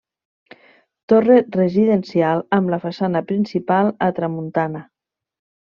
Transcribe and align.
Torre 1.13 1.35
residencial 1.57 2.43
amb 2.59 2.73
la 2.75 2.81
façana 2.89 3.23
principal 3.33 3.95
a 4.07 4.11
tramuntana. 4.21 4.87